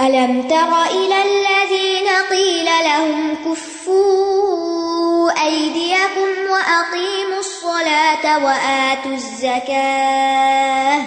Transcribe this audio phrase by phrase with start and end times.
[0.00, 11.02] ألم تر إلى الذين قيل لهم كفوا أيديكم وأقيموا الصلاة وآتوا الزكاة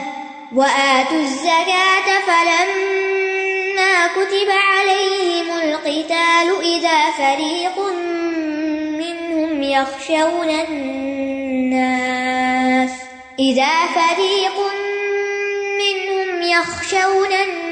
[0.55, 7.79] وآتوا الزكاة فلما كتب عليهم القتال إذا فريق
[8.99, 11.94] منهم يخشون الناس
[13.39, 14.57] إذا فريق
[15.79, 17.62] منهم يخشون الناس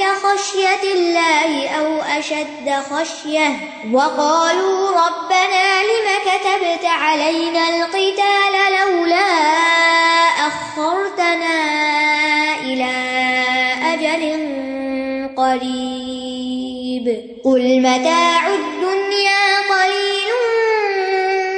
[0.00, 3.56] كخشية الله أو أشد خشية
[3.92, 9.30] وقالوا ربنا لم كتبت علينا القتال لولا
[10.46, 11.56] أخرتنا
[12.60, 12.92] إلى
[13.92, 14.22] أجل
[15.36, 17.06] قريب
[17.44, 20.32] قل متاع الدنيا قليل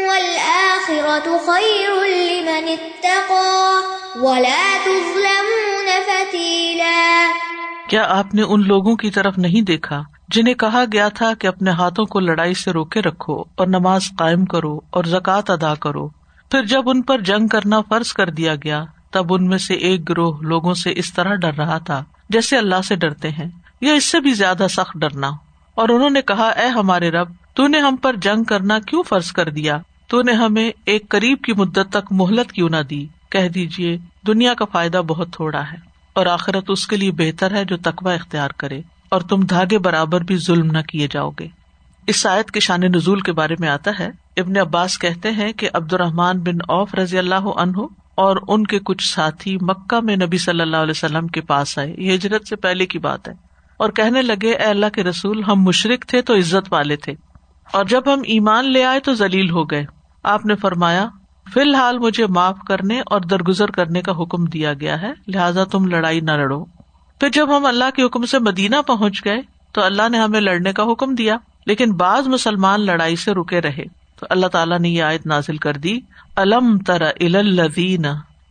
[0.08, 3.82] والآخرة خير لمن اتقى
[4.16, 7.51] ولا تظلمون فتيلا
[7.92, 11.70] کیا آپ نے ان لوگوں کی طرف نہیں دیکھا جنہیں کہا گیا تھا کہ اپنے
[11.70, 16.08] ہاتھوں کو لڑائی سے روکے رکھو اور نماز قائم کرو اور زکوٰۃ ادا کرو؟
[16.50, 20.08] پھر جب ان پر جنگ کرنا فرض کر دیا گیا، تب ان میں سے ایک
[20.08, 24.04] گروہ لوگوں سے اس طرح ڈر رہا تھا جیسے اللہ سے ڈرتے ہیں۔ یا اس
[24.04, 25.30] سے بھی زیادہ سخت ڈرنا۔
[25.74, 29.32] اور انہوں نے کہا، اے ہمارے رب، تو نے ہم پر جنگ کرنا کیوں فرض
[29.32, 33.48] کر دیا؟ تو نے ہمیں ایک قریب کی مدت تک مہلت کیوں نہ دی؟ کہہ
[33.48, 37.76] دیجیے دنیا کا فائدہ بہت تھوڑا ہے۔ اور آخرت اس کے لیے بہتر ہے جو
[37.76, 41.48] تقوا اختیار کرے، اور تم دھاگے برابر بھی ظلم نہ کیے جاؤ گے۔
[42.06, 45.68] اس شاید کے شان نزول کے بارے میں آتا ہے، ابن عباس کہتے ہیں کہ
[45.72, 50.38] عبد الرحمان بن اوف رضی اللہ عنہ اور ان کے کچھ ساتھی مکہ میں نبی
[50.38, 53.34] صلی اللہ علیہ وسلم کے پاس آئے۔ یہ ہجرت سے پہلے کی بات ہے۔
[53.76, 57.14] اور کہنے لگے، اے اللہ کے رسول، ہم مشرق تھے تو عزت والے تھے۔
[57.72, 59.86] اور جب ہم ایمان لے آئے تو ذلیل ہو گئے۔
[60.22, 61.08] آپ نے فرمایا
[61.54, 65.86] فی الحال مجھے معاف کرنے اور درگزر کرنے کا حکم دیا گیا ہے، لہٰذا تم
[65.86, 66.64] لڑائی نہ لڑو۔
[67.20, 69.40] پھر جب ہم اللہ کے حکم سے مدینہ پہنچ گئے،
[69.72, 71.36] تو اللہ نے ہمیں لڑنے کا حکم دیا۔
[71.66, 73.84] لیکن بعض مسلمان لڑائی سے رکے رہے۔
[74.20, 76.00] تو اللہ تعالیٰ نے یہ آیت نازل کر دی۔
[76.36, 78.02] الم تر الزین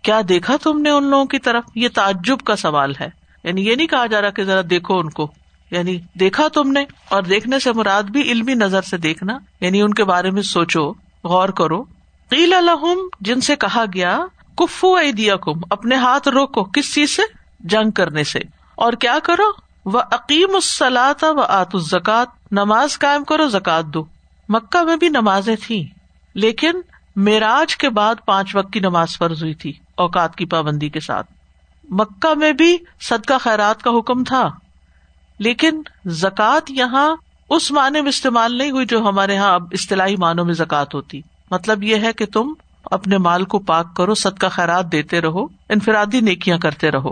[0.01, 3.09] کیا دیکھا تم نے ان لوگوں کی طرف؟ یہ تعجب کا سوال ہے۔
[3.43, 5.31] یعنی یہ نہیں کہا جا رہا کہ ذرا دیکھو ان کو۔
[5.71, 9.93] یعنی دیکھا تم نے اور دیکھنے سے مراد بھی علمی نظر سے دیکھنا۔ یعنی ان
[9.93, 10.93] کے بارے میں سوچو،
[11.23, 11.83] غور کرو۔
[12.31, 14.19] قیل الحم جن سے کہا گیا،
[14.57, 17.21] کفو دیا کم اپنے ہاتھ روکو، کس چیز سے؟
[17.59, 18.39] جنگ کرنے سے۔
[18.75, 19.43] اور کیا کرو؟
[19.85, 24.03] وہ عقیم السلاط و آت الزکات، نماز قائم کرو، زکات دو۔
[24.49, 25.83] مکہ میں بھی نمازیں تھیں،
[26.35, 26.71] لیکن
[27.15, 31.31] معراج کے بعد پانچ وقت کی نماز فرض ہوئی تھی، اوقات کی پابندی کے ساتھ۔
[31.89, 34.49] مکہ میں بھی صدقہ خیرات کا حکم تھا،
[35.39, 37.15] لیکن زکوٰۃ یہاں
[37.49, 41.21] اس معنی میں استعمال نہیں ہوئی جو ہمارے یہاں اب اصطلاحی معنوں میں زکات ہوتی۔
[41.51, 42.53] مطلب یہ ہے کہ تم
[42.85, 47.11] اپنے مال کو پاک کرو سد کا خیرات دیتے رہو، انفرادی نیکیاں کرتے رہو۔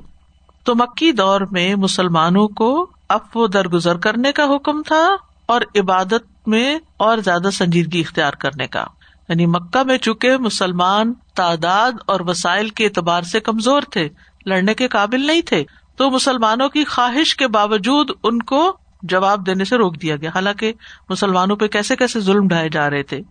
[0.64, 6.48] تو مکی دور میں مسلمانوں کو اب و درگزر کرنے کا حکم تھا اور عبادت
[6.48, 8.86] میں اور زیادہ سنجیدگی اختیار کرنے کا۔
[9.30, 14.10] یعنی مکہ میں چکے مسلمان تعداد اور وسائل کے اعتبار سے کمزور تھے،
[14.46, 15.64] لڑنے کے قابل نہیں تھے،
[15.96, 20.74] تو مسلمانوں کی خواہش کے باوجود ان کو جواب دینے سے روک دیا گیا۔ حالانکہ
[21.10, 23.22] مسلمانوں پہ کیسے کیسے ظلم ڈھائے جا رہے تھے۔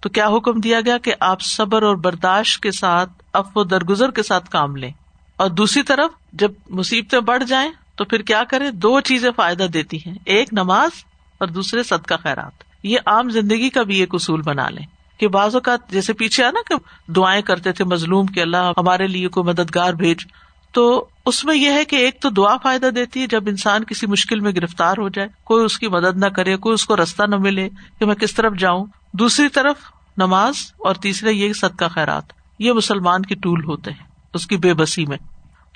[0.00, 4.10] تو کیا حکم دیا گیا کہ آپ صبر اور برداشت کے ساتھ اف و درگزر
[4.10, 4.90] کے ساتھ کام لیں؟
[5.36, 9.96] اور دوسری طرف جب مصیبتیں بڑھ جائیں تو پھر کیا کریں؟ دو چیزیں فائدہ دیتی
[9.96, 10.90] ہیں، ایک نماز
[11.38, 14.86] اور دوسرے صد کا خیرات۔ یہ عام زندگی کا بھی ایک اصول بنا لیں۔
[15.20, 16.74] کہ بعض اوقات جیسے پیچھے آنا کہ
[17.12, 20.18] دعائیں کرتے تھے، مظلوم کے اللہ ہمارے لیے کوئی مددگار بھیج۔
[20.72, 24.06] تو اس میں یہ ہے کہ ایک تو دعا فائدہ دیتی ہے، جب انسان کسی
[24.06, 27.22] مشکل میں گرفتار ہو جائے، کوئی اس کی مدد نہ کرے، کوئی اس کو رستہ
[27.22, 29.76] نہ ملے کہ میں کس طرف جاؤں۔ دوسری طرف
[30.16, 32.24] نماز اور تیسرے یہ سد کا خیرات،
[32.58, 35.18] یہ مسلمان کی ٹول ہوتے ہیں، اس کی بے بسی میں۔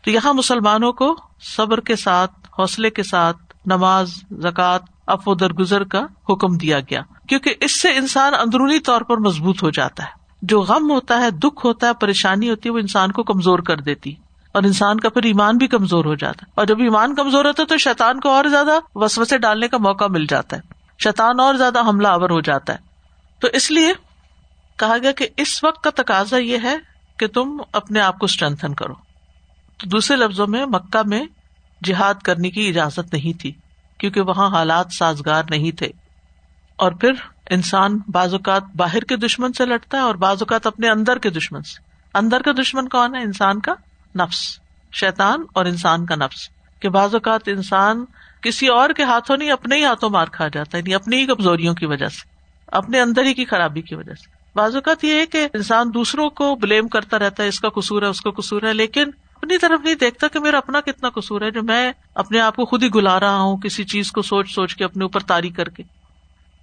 [0.04, 1.16] تو یہاں مسلمانوں کو
[1.56, 7.00] صبر کے ساتھ، حوصلے کے ساتھ نماز، زکوٰۃ اف و درگزر کا حکم دیا گیا۔
[7.28, 10.08] کیونکہ اس سے انسان اندرونی طور پر مضبوط ہو جاتا ہے۔
[10.42, 13.76] جو غم ہوتا ہے، دکھ ہوتا ہے، پریشانی ہوتی ہے، وہ انسان کو کمزور کر
[13.76, 14.14] دیتی
[14.52, 17.62] اور انسان کا پھر ایمان بھی کمزور ہو جاتا ہے۔ اور جب ایمان کمزور ہوتا
[17.62, 20.60] ہے، تو شیتان کو اور زیادہ وسوسے ڈالنے کا موقع مل جاتا ہے۔
[21.04, 22.91] شیتان اور زیادہ حملہ آور ہو جاتا ہے۔
[23.42, 23.92] تو اس لیے
[24.76, 26.76] کہا گیا کہ اس وقت کا تقاضا یہ ہے
[27.18, 28.94] کہ تم اپنے آپ کو اسٹرینتھن کرو۔
[29.76, 31.22] تو دوسرے لفظوں میں مکہ میں
[31.84, 33.52] جہاد کرنے کی اجازت نہیں تھی،
[33.98, 35.88] کیونکہ وہاں حالات سازگار نہیں تھے۔
[36.76, 37.12] اور پھر
[37.50, 41.30] انسان بعض اوقات باہر کے دشمن سے لڑتا ہے اور بعض اوقات اپنے اندر کے
[41.30, 41.82] دشمن سے۔
[42.14, 43.72] اندر کا دشمن کون ہے؟ انسان کا
[44.18, 44.60] نفس
[44.92, 46.48] شیتان اور انسان کا نفس۔
[46.80, 48.04] کہ بعض اوقات انسان
[48.42, 51.26] کسی اور کے ہاتھوں نہیں، اپنے ہی ہاتھوں مار کھا جاتا ہے یعنی اپنی ہی
[51.26, 52.31] کمزوریوں کی وجہ سے۔
[52.72, 56.30] اپنے اندر ہی کی خرابی کی وجہ سے۔ بعض اوقات یہ ہے کہ انسان دوسروں
[56.30, 59.04] کو بلیم کرتا رہتا ہے، اس کا قصور ہے، اس کا قصور ہے، لیکن
[59.36, 62.64] اپنی طرف نہیں دیکھتا کہ میرا اپنا کتنا قصور ہے، جو میں اپنے آپ کو
[62.64, 65.68] خود ہی گلا رہا ہوں، کسی چیز کو سوچ سوچ کے اپنے اوپر تاری کر
[65.68, 65.82] کے۔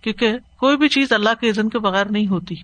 [0.01, 2.55] کیونکہ کوئی بھی چیز اللہ کے عزن کے بغیر نہیں ہوتی۔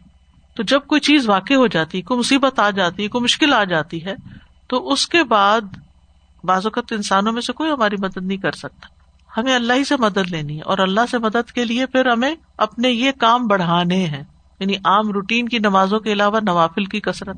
[0.55, 3.63] تو جب کوئی چیز واقع ہو جاتی، کوئی مصیبت آ جاتی ہے کوئی مشکل آ
[3.63, 4.15] جاتی ہے،
[4.67, 5.61] تو اس کے بعد
[6.43, 8.94] بعض اوقات انسانوں میں سے کوئی ہماری مدد نہیں کر سکتا۔
[9.37, 12.35] ہمیں اللہ ہی سے مدد لینی ہے اور اللہ سے مدد کے لیے پھر ہمیں
[12.57, 14.23] اپنے یہ کام بڑھانے ہیں۔
[14.59, 17.37] یعنی عام روٹین کی نمازوں کے علاوہ نوافل کی کثرت،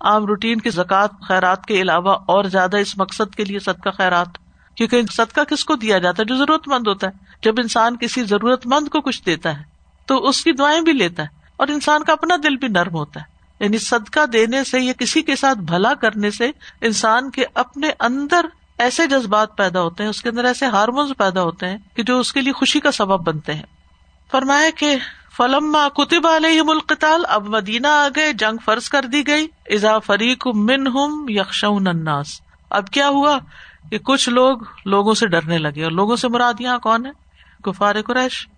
[0.00, 4.28] عام روٹین کی زکوٰۃ، خیرات کے علاوہ اور زیادہ اس مقصد کے لیے صدقہ، خیرات۔
[4.74, 8.24] کیونکہ صدقہ کس کو دیا جاتا ہے؟ جو ضرورت مند ہوتا ہے۔ جب انسان کسی
[8.24, 9.62] ضرورت مند کو کچھ دیتا ہے،
[10.06, 13.20] تو اس کی دعائیں بھی لیتا ہے اور انسان کا اپنا دل بھی نرم ہوتا
[13.20, 16.50] ہے۔ یعنی صدقہ دینے سے یا کسی کے ساتھ بھلا کرنے سے
[16.80, 18.46] انسان کے اپنے اندر
[18.78, 22.18] ایسے جذبات پیدا ہوتے ہیں، اس کے اندر ایسے ہارمونس پیدا ہوتے ہیں کہ جو
[22.20, 23.62] اس کے لیے خوشی کا سبب بنتے ہیں۔
[24.30, 24.96] فرمایا کہ
[25.36, 30.46] فلم کتب علیہ القتال، اب مدینہ آ گئے، جنگ فرض کر دی گئی۔ ازا فریق
[30.46, 31.26] من ہم
[31.62, 32.40] الناس۔
[32.70, 33.38] اب کیا ہوا
[33.90, 37.10] کہ کچھ لوگ لوگوں سے ڈرنے لگے، اور لوگوں سے مراد یہاں کون ہے؟
[37.66, 38.48] گفار قریش۔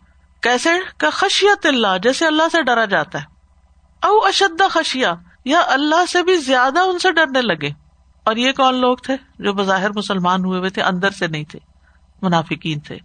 [0.43, 3.25] کیسے؟ کا خشیت اللہ، جیسے اللہ سے ڈرا جاتا ہے۔
[4.02, 5.14] او اشد خشیا
[5.44, 7.89] یا اللہ سے بھی زیادہ ان سے ڈرنے لگے۔
[8.25, 11.58] اور یہ کون لوگ تھے جو بظاہر مسلمان ہوئے ہوئے تھے، اندر سے نہیں تھے،
[12.22, 12.99] منافقین تھے۔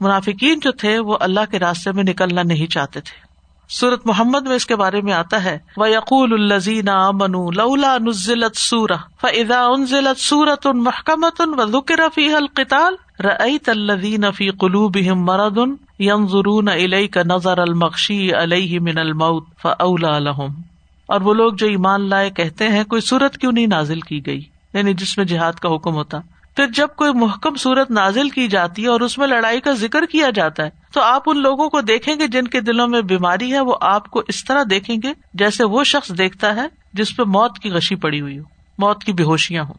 [0.00, 3.28] منافقین جو تھے، وہ اللہ کے راستے میں نکلنا نہیں چاہتے تھے۔
[3.70, 8.56] سورت محمد میں اس کے بارے میں آتا ہے وہ یقول الزین امن لولا نزلت
[8.56, 15.24] سورہ فضا انزلت سورت ان محکمت ان و ذکر فی القتال رأیت الذین فی قلوبہم
[15.24, 15.58] مرض
[16.00, 20.77] ينظرون الیک نظر المغشی علیہ من الموت فاولا لهم
[21.08, 24.40] اور وہ لوگ جو ایمان لائے کہتے ہیں، کوئی سورت کیوں نہیں نازل کی گئی؟
[24.74, 26.18] یعنی جس میں جہاد کا حکم ہوتا۔
[26.56, 30.06] پھر جب کوئی محکم صورت نازل کی جاتی ہے اور اس میں لڑائی کا ذکر
[30.06, 33.52] کیا جاتا ہے، تو آپ ان لوگوں کو دیکھیں گے جن کے دلوں میں بیماری
[33.52, 37.22] ہے، وہ آپ کو اس طرح دیکھیں گے جیسے وہ شخص دیکھتا ہے جس پہ
[37.22, 38.44] موت کی غشی پڑی ہوئی ہو۔
[38.78, 39.74] موت کی بے ہوشیاں ہوں۔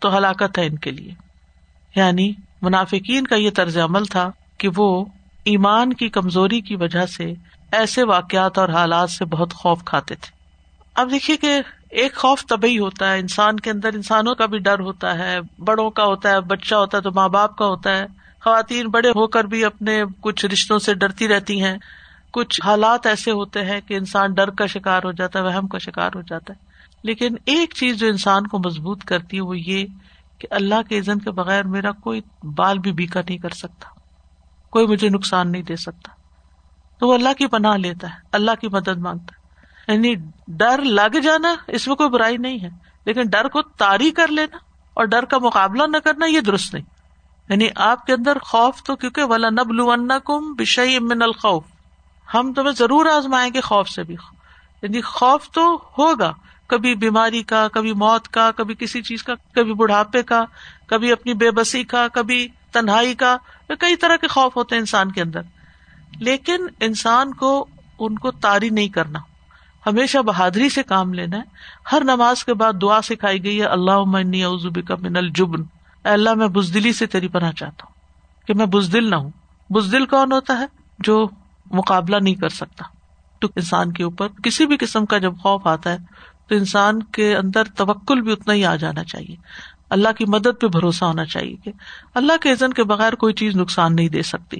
[0.00, 1.12] تو ہلاکت ہے ان کے لیے۔
[1.96, 2.32] یعنی
[2.62, 5.04] منافقین کا یہ طرز عمل تھا کہ وہ
[5.44, 7.34] ایمان کی کمزوری کی وجہ سے
[7.72, 10.39] ایسے واقعات اور حالات سے بہت خوف کھاتے تھے۔
[11.00, 11.60] اب دیکھیے کہ
[11.90, 15.90] ایک خوف طبی ہوتا ہے، انسان کے اندر انسانوں کا بھی ڈر ہوتا ہے، بڑوں
[15.90, 18.06] کا ہوتا ہے، بچہ ہوتا ہے تو ماں باپ کا ہوتا ہے۔
[18.44, 21.78] خواتین بڑے ہو کر بھی اپنے کچھ رشتوں سے ڈرتی رہتی ہیں۔
[22.32, 25.78] کچھ حالات ایسے ہوتے ہیں کہ انسان ڈر کا شکار ہو جاتا ہے، وہم کا
[25.78, 26.58] شکار ہو جاتا ہے۔
[27.02, 29.86] لیکن ایک چیز جو انسان کو مضبوط کرتی ہے وہ یہ
[30.38, 34.00] کہ اللہ کے عزن کے بغیر میرا کوئی بال بھی بیکا نہیں کر سکتا۔
[34.70, 36.12] کوئی مجھے نقصان نہیں دے سکتا۔
[36.98, 39.39] تو وہ اللہ کی پناہ لیتا ہے، اللہ کی مدد مانگتا ہے۔
[39.92, 40.14] یعنی
[40.48, 42.68] ڈر لگ جانا اس میں کوئی برائی نہیں ہے۔
[43.04, 44.56] لیکن ڈر کو تاری کر لینا
[44.94, 46.84] اور ڈر کا مقابلہ نہ کرنا یہ درست نہیں۔
[47.48, 49.90] یعنی آپ کے اندر خوف تو کیونکہ ولا نب لو
[50.24, 51.64] کم بشئی امن الخوف۔
[52.34, 54.16] ہم تمہیں ضرور آزمائیں گے خوف سے بھی۔
[54.82, 56.32] یعنی خوف تو ہوگا۔
[56.66, 60.44] کبھی بیماری کا، کبھی موت کا، کبھی کسی چیز کا، کبھی بڑھاپے کا،
[60.86, 63.36] کبھی اپنی بے بسی کا، کبھی تنہائی کا۔
[63.68, 65.40] کئی طرح کے خوف ہوتے ہیں انسان کے اندر۔
[66.20, 67.66] لیکن انسان کو
[67.98, 69.18] ان کو تاری نہیں کرنا۔
[69.86, 71.42] ہمیشہ بہادری سے کام لینا ہے۔
[71.92, 75.62] ہر نماز کے بعد دعا سکھائی گئی ہے اللہ من الجبن۔
[76.04, 77.94] اللہ، میں بزدلی سے تیری پناہ چاہتا ہوں
[78.46, 79.30] کہ میں بزدل نہ ہوں۔
[79.70, 80.66] بزدل کون ہوتا ہے؟
[80.98, 81.28] جو
[81.70, 82.84] مقابلہ نہیں کر سکتا۔
[83.40, 85.98] تو انسان کے اوپر کسی بھی قسم کا جب خوف آتا ہے،
[86.48, 89.36] تو انسان کے اندر توکل بھی اتنا ہی آ جانا چاہیے۔
[89.90, 91.72] اللہ کی مدد پہ بھروسہ ہونا چاہیے کہ
[92.14, 94.56] اللہ کے عزن کے بغیر کوئی چیز نقصان نہیں دے سکتی۔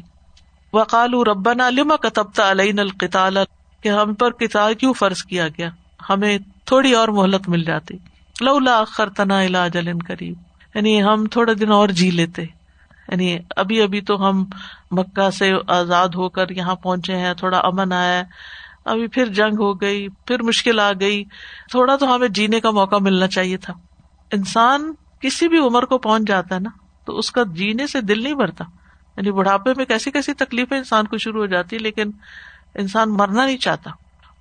[0.73, 3.39] وقال ربنا لما كتبت علينا القتال
[3.83, 5.71] کہ ہم پر کتاب کیوں فرض کیا گیا؟
[6.11, 7.97] ہمیں تھوڑی اور مہلت مل جاتی۔
[8.41, 10.35] لولا خرطنا علا جلن قریب۔
[10.75, 12.43] یعنی ہم تھوڑے دن اور جی لیتے۔
[13.09, 14.45] یعنی ابھی ابھی تو ہم
[14.91, 18.23] مکہ سے آزاد ہو کر یہاں پہنچے ہیں، تھوڑا امن آیا۔
[18.85, 21.25] ابھی پھر جنگ ہو گئی، پھر مشکل آ گئی۔
[21.71, 23.73] تھوڑا تو ہمیں جینے کا موقع ملنا چاہیے تھا۔
[24.33, 26.71] انسان کسی بھی عمر کو پہنچ جاتا ہے نا،
[27.05, 28.65] تو اس کا جینے سے دل نہیں بھرتا۔
[29.17, 32.11] یعنی بڑھاپے میں کیسی کیسی تکلیفیں انسان کو شروع ہو جاتی، لیکن
[32.75, 33.91] انسان مرنا نہیں چاہتا۔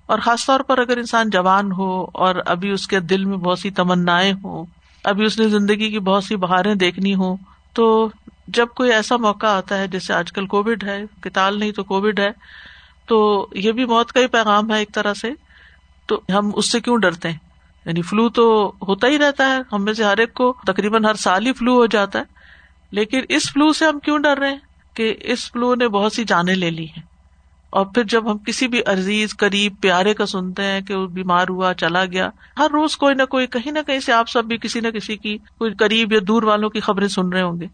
[0.06, 3.58] اور خاص طور پر اگر انسان جوان ہو اور ابھی اس کے دل میں بہت
[3.58, 4.64] سی تمنا ہوں،
[5.04, 7.36] ابھی اس نے زندگی کی بہت سی بہاریں دیکھنی ہو
[7.72, 8.10] تو
[8.48, 12.20] جب کوئی ایسا موقع آتا ہے جیسے آج کل کووڈ ہے، کتال نہیں تو کووڈ
[12.20, 12.30] ہے،
[13.06, 15.30] تو یہ بھی موت کا ہی پیغام ہے ایک طرح سے۔
[16.06, 17.38] تو ہم اس سے کیوں ڈرتے ہیں؟
[17.86, 21.14] یعنی فلو تو ہوتا ہی رہتا ہے، ہم میں سے ہر ایک کو تقریباً ہر
[21.14, 22.24] سال ہی فلو ہو جاتا ہے۔
[22.90, 24.58] لیکن اس فلو سے ہم کیوں ڈر رہے ہیں؟
[24.94, 27.09] کہ اس فلو نے بہت سی جانیں لے لی ہیں۔
[27.70, 31.48] اور پھر جب ہم کسی بھی عزیز، قریب، پیارے کا سنتے ہیں کہ وہ بیمار
[31.48, 34.56] ہوا، چلا گیا، ہر روز کوئی نہ کوئی، کہیں نہ کہیں سے آپ سب بھی
[34.56, 37.66] کسی نہ کسی کی کوئی قریب یا دور والوں کی خبریں سن رہے ہوں گے۔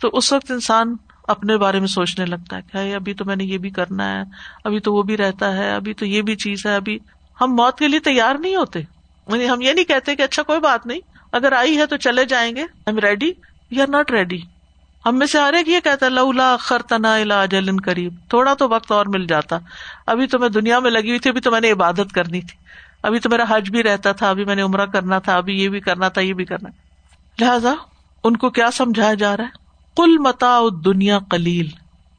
[0.00, 0.96] تو اس وقت انسان
[1.28, 4.22] اپنے بارے میں سوچنے لگتا ہے کہ ابھی تو میں نے یہ بھی کرنا ہے،
[4.64, 6.98] ابھی تو وہ بھی رہتا ہے، ابھی تو یہ بھی چیز ہے، ابھی
[7.40, 10.60] ہم موت کے لیے تیار نہیں ہوتے۔ یعنی ہم یہ نہیں کہتے کہ اچھا کوئی
[10.60, 11.00] بات نہیں،
[11.32, 13.32] اگر آئی ہے تو چلے جائیں گے I am ready
[13.70, 14.40] you are not ready
[15.06, 18.68] ہم میں سے ہر ایک یہ کہتا ہے، لولا خرتنا الا اجل قریب۔ تھوڑا تو
[18.68, 19.58] وقت اور مل جاتا۔
[20.06, 22.58] ابھی تو میں دنیا میں لگی ہوئی تھی، ابھی تو میں نے عبادت کرنی تھی۔
[23.02, 25.68] ابھی تو میرا حج بھی رہتا تھا، ابھی میں نے عمرہ کرنا تھا، ابھی یہ
[25.68, 26.68] بھی کرنا تھا، یہ بھی کرنا۔
[27.40, 27.74] لہذا
[28.24, 29.48] ان کو کیا سمجھایا جا رہا ہے؟
[29.96, 31.66] کل متا دنیا کلیل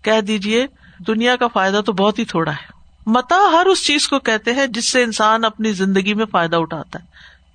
[0.02, 0.68] کہہ دیجیے
[1.08, 2.74] دنیا کا فائدہ تو بہت ہی تھوڑا ہے۔
[3.06, 7.00] متا ہر اس چیز کو کہتے ہیں جس سے انسان اپنی زندگی میں فائدہ اٹھاتا
[7.00, 7.06] ہے،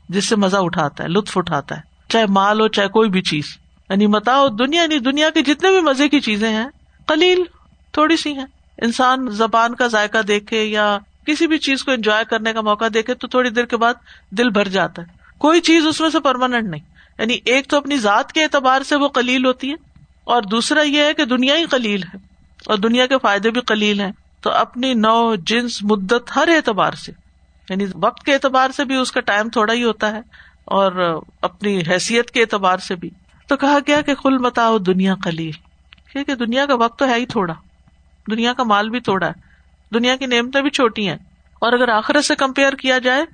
[0.09, 3.45] جس سے مزہ اٹھاتا ہے، لطف اٹھاتا ہے، چاہے مال ہو، چاہے کوئی بھی چیز۔
[3.91, 6.67] یعنی متا دنیا یعنی دنیا کے جتنے بھی مزے کی چیزیں ہیں
[7.09, 7.43] کلیل
[7.95, 8.47] تھوڑی سی ہیں۔
[8.79, 13.15] انسان زبان کا ذائقہ دیکھے یا کسی بھی چیز کو انجوائے کرنے کا موقع دیکھے
[13.15, 13.95] تو تھوڑی دیر کے بعد
[14.31, 16.85] دل بھر جاتا ہے۔ کوئی چیز اس میں سے پرماننٹ نہیں۔
[17.19, 19.75] یعنی ایک تو اپنی ذات کے اعتبار سے وہ کلیل ہوتی ہے
[20.25, 22.19] اور دوسرا یہ ہے کہ دنیا ہی کلیل ہے،
[22.67, 27.13] اور دنیا کے فائدے بھی کلیل ہیں۔ تو اپنی نو جنس، مدت ہر اعتبار سے
[27.69, 30.21] یعنی وقت کے اعتبار سے بھی اس کا ٹائم تھوڑا ہی ہوتا ہے،
[30.67, 33.11] اور اپنی حیثیت کے اعتبار سے بھی۔
[33.49, 35.57] تو کہا گیا کہ کل متاؤ دنیا کلیل
[36.13, 37.55] کیونکہ دنیا کا وقت تو ہے ہی تھوڑا،
[38.31, 39.33] دنیا کا مال بھی تھوڑا ہے،
[39.93, 41.17] دنیا کی نعمتیں بھی چھوٹی ہیں،
[41.63, 43.25] اور اگر آخرت سے کمپیئر کیا جائے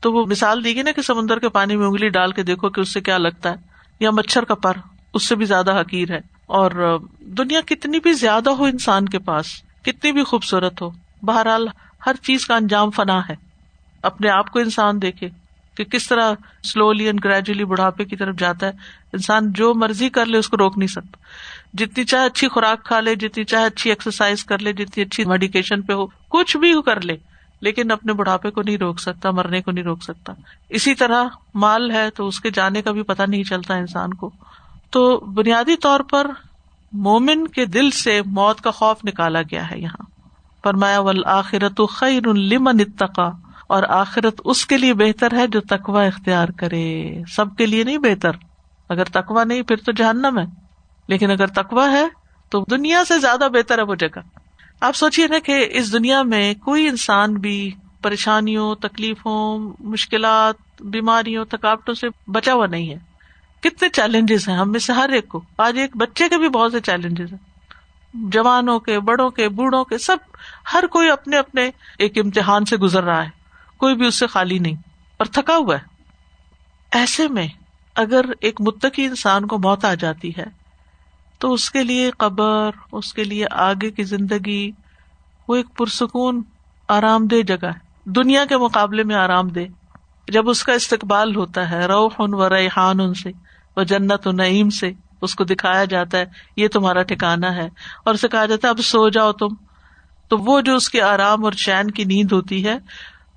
[0.00, 2.68] تو وہ مثال دی گئی نا کہ سمندر کے پانی میں انگلی ڈال کے دیکھو
[2.68, 3.56] کہ اس سے کیا لگتا ہے،
[4.00, 4.76] یا مچھر کا پر،
[5.14, 6.98] اس سے بھی زیادہ حقیر ہے۔ اور
[7.38, 9.46] دنیا کتنی بھی زیادہ ہو انسان کے پاس،
[9.82, 10.90] کتنی بھی خوبصورت ہو،
[11.22, 11.66] بہرحال
[12.06, 13.34] ہر چیز کا انجام فنا ہے،
[14.04, 15.28] اپنے آپ کو انسان دیکھے۔
[15.84, 16.32] کہ کس طرح
[16.62, 18.72] سلولی اینڈ گریجولی بڑھاپے کی طرف جاتا ہے۔
[19.12, 21.16] انسان جو مرضی کر لے، اس کو روک نہیں سکتا۔
[21.74, 25.82] جتنی چاہے اچھی خوراک کھا لے، جتنی چاہے اچھی ایکسرسائز کر لے، جتنی اچھی میڈیکیشن
[25.82, 27.16] پہ ہو، کچھ بھی کر لے،
[27.60, 30.32] لیکن اپنے بڑھاپے کو نہیں روک سکتا، مرنے کو نہیں روک سکتا۔
[30.68, 34.30] اسی طرح مال ہے تو اس کے جانے کا بھی پتا نہیں چلتا انسان کو۔
[34.90, 36.26] تو بنیادی طور پر
[36.92, 40.04] مومن کے دل سے موت کا خوف نکالا گیا ہے یہاں۔
[40.62, 43.30] فرمایا ول آخرت خیر لمن اتقا
[43.70, 47.98] اور آخرت اس کے لیے بہتر ہے جو تقوا اختیار کرے۔ سب کے لیے نہیں
[47.98, 48.30] بہتر۔
[48.88, 50.44] اگر تقوا نہیں، پھر تو جہنم ہے۔
[51.08, 52.04] لیکن اگر تقوا ہے،
[52.50, 54.18] تو دنیا سے زیادہ بہتر ہے وہ جگہ۔
[54.80, 57.70] آپ سوچیے نا کہ اس دنیا میں کوئی انسان بھی
[58.02, 62.98] پریشانیوں، تکلیفوں، مشکلات، بیماریوں، تھکاوٹوں سے بچا ہوا نہیں ہے۔
[63.60, 66.72] کتنے چیلنجز ہیں ہم میں سے ہر ایک کو۔ آج ایک بچے کے بھی بہت
[66.72, 67.50] سے چیلنجز ہیں۔
[68.14, 70.16] جوانوں کے، بڑوں کے، بوڑھوں کے، سب
[70.74, 73.39] ہر کوئی اپنے اپنے ایک امتحان سے گزر رہا ہے۔
[73.80, 74.74] کوئی بھی اس سے خالی نہیں
[75.16, 75.80] اور تھکا ہوا ہے۔
[76.92, 77.48] ایسے میں
[77.94, 80.44] اگر ایک متقی انسان کو موت آ جاتی ہے،
[81.38, 84.70] تو اس کے لیے قبر، اس کے لیے آگے کی زندگی،
[85.48, 86.42] وہ ایک پرسکون،
[86.88, 89.60] آرام دہ جگہ ہے۔ دنیا کے مقابلے میں آرام دہ۔
[90.28, 93.30] جب اس کا استقبال ہوتا ہے، روح ان و ریحان ان سے
[93.76, 96.24] وہ جنت و نعیم سے اس کو دکھایا جاتا ہے،
[96.56, 97.68] یہ تمہارا ٹھکانا ہے۔
[98.04, 99.48] اور اسے کہا جاتا ہے، اب سو جاؤ تم۔
[100.28, 102.78] تو وہ جو اس کے آرام اور چین کی نیند ہوتی ہے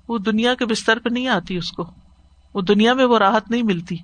[0.08, 1.84] وہ دنیا کے بستر پہ نہیں آتی اس کو۔
[2.54, 3.96] وہ دنیا میں وہ راحت نہیں ملتی۔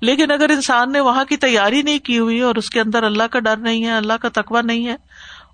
[0.00, 3.22] لیکن اگر انسان نے وہاں کی تیاری نہیں کی ہوئی اور اس کے اندر اللہ
[3.22, 4.96] کا ڈر نہیں ہے، اللہ کا تقوا نہیں ہے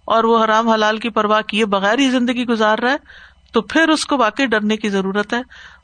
[0.04, 2.96] اور وہ حرام حلال کی پرواہ کیے بغیر ہی زندگی گزار رہا ہے،
[3.52, 5.40] تو پھر اس کو واقعی ڈرنے کی ضرورت ہے۔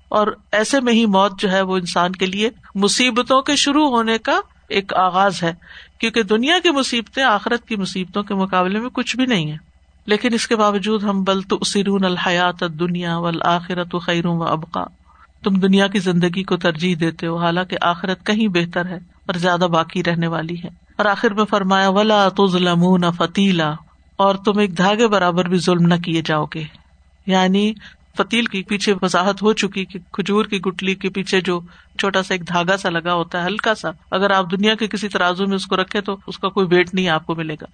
[0.08, 4.18] اور ایسے میں ہی موت جو ہے وہ انسان کے لیے مصیبتوں کے شروع ہونے
[4.18, 5.54] کا ایک آغاز ہے۔
[5.98, 9.65] کیونکہ دنیا کی مصیبتیں آخرت کی مصیبتوں کے مقابلے میں کچھ بھی نہیں ہے
[10.06, 14.42] لیکن اس کے باوجود ہم بل تو اسرون الحیات دنیا و آخرت و خیروں و
[14.42, 14.84] ابقا۔
[15.44, 19.68] تم دنیا کی زندگی کو ترجیح دیتے ہو، حالانکہ آخرت کہیں بہتر ہے اور زیادہ
[19.72, 23.74] باقی رہنے والی ہے۔ اور آخر میں فرمایا، ولا تو ظلم نہ فتیلا
[24.16, 26.64] اور تم ایک دھاگے برابر بھی ظلم نہ کیے جاؤ گے۔
[27.26, 27.72] یعنی
[28.18, 31.60] فتیل کی پیچھے وضاحت ہو چکی کہ کھجور کی گٹلی کے پیچھے جو
[31.98, 35.08] چھوٹا سا ایک دھاگا سا لگا ہوتا ہے، ہلکا سا، اگر آپ دنیا کے کسی
[35.08, 37.66] ترازو میں اس کو رکھے تو اس کا کوئی ویٹ نہیں آپ کو ملے گا۔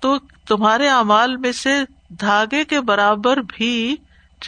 [0.00, 1.70] تو تمہارے اعمال میں سے
[2.08, 3.96] دھاگے کے برابر بھی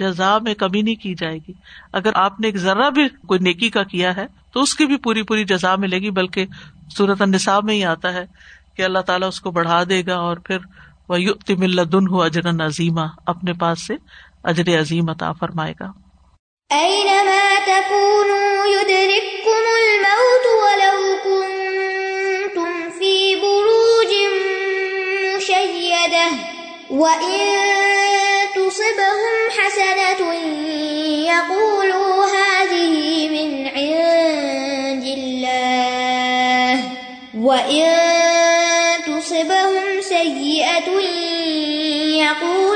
[0.00, 1.52] جزا میں کمی نہیں کی جائے گی۔
[1.92, 4.96] اگر آپ نے ایک ذرا بھی کوئی نیکی کا کیا ہے، تو اس کی بھی
[4.96, 6.46] پوری پوری جزا ملے گی، بلکہ
[6.96, 8.24] صورت نصاب میں ہی آتا ہے
[8.76, 10.58] کہ اللہ تعالیٰ اس کو بڑھا دے گا اور پھر
[11.08, 11.16] وہ
[11.48, 13.94] مل دن ہو اجر عظیمہ اپنے پاس سے
[14.44, 15.92] اجر عظیم عطا فرمائے گا۔
[28.68, 30.34] تصبهم حسنة
[31.32, 36.74] يقولوا هذه من عند الله
[37.38, 37.84] وإن
[39.06, 40.88] تصبهم سيئة
[42.18, 42.67] يقولوا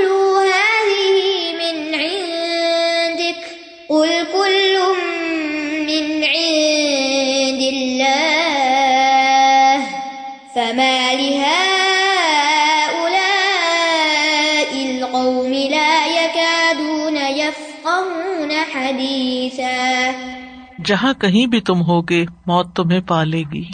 [20.84, 23.64] جہاں کہیں بھی تم ہوگے، موت تمہیں پالے گی۔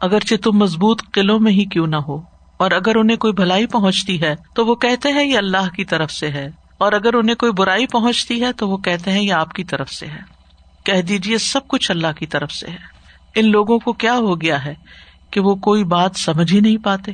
[0.00, 2.22] اگرچہ تم مضبوط قلعوں میں ہی کیوں نہ ہو۔
[2.56, 6.12] اور اگر انہیں کوئی بھلائی پہنچتی ہے، تو وہ کہتے ہیں یہ اللہ کی طرف
[6.12, 9.52] سے ہے۔ اور اگر انہیں کوئی برائی پہنچتی ہے، تو وہ کہتے ہیں یہ آپ
[9.52, 10.20] کی طرف سے ہے۔
[10.84, 12.94] کہہ دیجیے سب کچھ اللہ کی طرف سے ہے۔
[13.34, 14.74] ان لوگوں کو کیا ہو گیا ہے
[15.30, 17.12] کہ وہ کوئی بات سمجھ ہی نہیں پاتے؟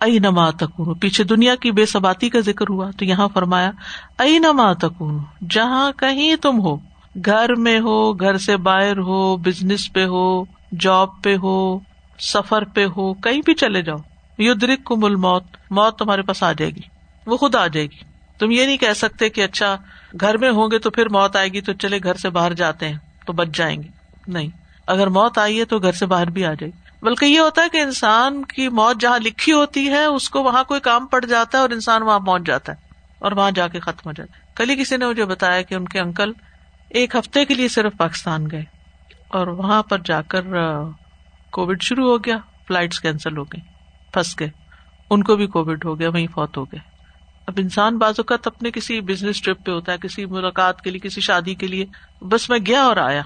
[0.00, 3.70] ائی نما تکون پیچھے دنیا کی بے سباتی کا ذکر ہوا تو یہاں فرمایا
[4.18, 6.76] ائی نما تکون جہاں کہیں تم ہو۔
[7.24, 10.44] گھر میں ہو، گھر سے باہر ہو بزنس پہ ہو
[10.80, 11.78] جاب پہ ہو،
[12.18, 13.96] سفر پہ ہو، کہیں بھی چلے جاؤ
[14.38, 16.80] یدرک کو مل موت موت تمہارے پاس آ جائے گی،
[17.26, 18.04] وہ خود آ جائے گی۔
[18.38, 19.76] تم یہ نہیں کہہ سکتے کہ اچھا
[20.20, 22.88] گھر میں ہوں گے تو پھر موت آئے گی تو چلے گھر سے باہر جاتے
[22.88, 22.96] ہیں
[23.26, 23.88] تو بچ جائیں گے۔
[24.26, 24.48] نہیں،
[24.86, 27.62] اگر موت آئی ہے تو گھر سے باہر بھی آ جائے گی۔ بلکہ یہ ہوتا
[27.62, 31.24] ہے کہ انسان کی موت جہاں لکھی ہوتی ہے، اس کو وہاں کوئی کام پڑ
[31.24, 32.76] جاتا ہے اور انسان وہاں پہنچ جاتا ہے
[33.18, 35.74] اور وہاں جا کے ختم ہو جاتا ہے۔ کل ہی کسی نے مجھے بتایا کہ
[35.74, 36.32] ان کے انکل
[36.90, 38.64] ایک ہفتے کے لیے صرف پاکستان گئے
[39.28, 40.42] اور وہاں پر جا کر
[41.50, 42.36] کووڈ شروع ہو گیا
[42.68, 43.60] فلائٹ کینسل ہو گئی
[44.12, 44.50] پھنس گئے۔
[45.10, 46.80] ان کو بھی کووڈ ہو گیا، وہیں فوت ہو گئے۔
[47.46, 51.00] اب انسان بعض اوقات اپنے کسی بزنس ٹرپ پہ ہوتا ہے، کسی ملاقات کے لیے،
[51.00, 51.86] کسی شادی کے لیے۔
[52.20, 53.22] بس میں گیا اور آیا،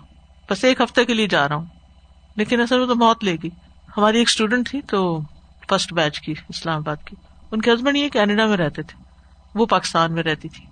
[0.51, 1.67] بس ایک ہفتے کے لیے جا رہا ہوں۔
[2.37, 3.51] لیکن اصل میں تو موت لے گئی۔
[3.97, 5.21] ہماری ایک اسٹوڈینٹ تھی تو
[5.69, 7.17] فرسٹ بیچ کی، اسلام آباد کی۔
[7.53, 9.05] ان کے ہسبینڈ یہ کینیڈا میں رہتے تھے،
[9.55, 10.65] وہ پاکستان میں رہتی تھی۔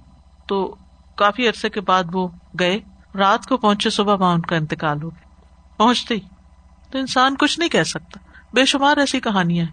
[0.47, 0.77] تو
[1.19, 2.29] کافی عرصے کے بعد وہ
[2.61, 2.81] گئے،
[3.15, 5.29] رات کو پہنچے صبح وہاں ان کا انتقال ہو گیا۔
[5.77, 6.21] پہنچتے ہی
[6.91, 8.19] تو انسان کچھ نہیں کہہ سکتا۔
[8.53, 9.67] بے شمار ایسی کہانیاں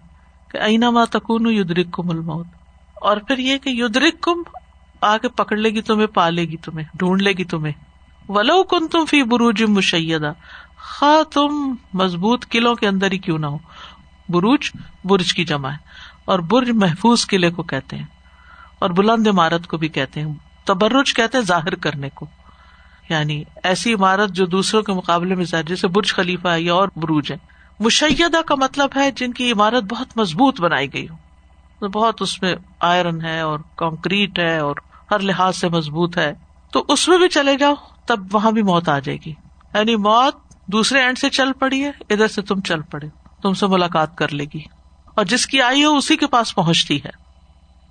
[0.50, 2.46] کہ اینا ماں تکون یدرک کم الموت۔
[2.94, 4.42] اور پھر یہ کہ یدرک کم
[5.00, 7.72] آ کے پکڑ لے گی تمہیں، پالے گی تمہیں، ڈھونڈ لے گی تمہیں۔
[8.28, 10.32] ولو کن تم فی بروج مشیدہ۔
[10.76, 13.58] خا تم مضبوط قلعوں کے اندر ہی کیوں نہ ہو۔
[14.28, 14.70] بروج
[15.04, 15.76] برج کی جمع ہے،
[16.24, 18.06] اور برج محفوظ قلعے کو کہتے ہیں،
[18.78, 20.34] اور بلند عمارت کو بھی کہتے ہیں۔
[20.66, 22.26] تبرج کہتے ہیں ظاہر کرنے کو۔
[23.08, 26.88] یعنی ایسی عمارت جو دوسروں کے مقابلے میں ظاہر، جیسے برج خلیفہ ہے یا اور
[26.96, 27.36] بروج ہے
[27.80, 31.16] مشیدہ کا مطلب ہے جن کی عمارت بہت مضبوط بنائی گئی ہو۔
[31.88, 34.76] بہت اس میں آئرن ہے اور کانکریٹ ہے اور
[35.10, 36.32] ہر لحاظ سے مضبوط ہے۔
[36.72, 37.74] تو اس میں بھی چلے جاؤ،
[38.06, 39.30] تب وہاں بھی موت آ جائے گی۔
[39.74, 43.08] یعنی موت دوسرے اینڈ سے چل پڑی ہے، ادھر سے تم چل پڑے،
[43.42, 44.60] تم سے ملاقات کر لے گی۔
[45.14, 47.25] اور جس کی آئی ہو، اسی کے پاس پہنچتی ہے۔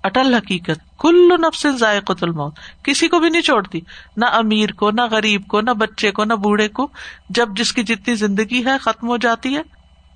[0.06, 3.80] اٹل حقیقت، کل نفس ذائقہ الموت۔ کسی کو بھی نہیں چھوڑتی،
[4.16, 6.88] نہ امیر کو، نہ غریب کو، نہ بچے کو، نہ بوڑھے کو۔
[7.30, 9.62] جب جس کی جتنی زندگی ہے ختم ہو جاتی ہے،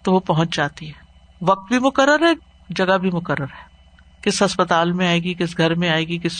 [0.02, 0.92] تو وہ پہنچ جاتی ہے۔
[1.42, 2.32] وقت بھی مقرر ہے،
[2.68, 3.70] جگہ بھی مقرر ہے۔
[4.22, 6.32] کس اسپتال میں آئے گی، کس گھر میں آئے گی، کس